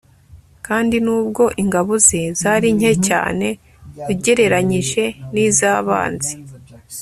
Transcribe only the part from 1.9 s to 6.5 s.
ze zari nke cyane ugereranyije nizabanzi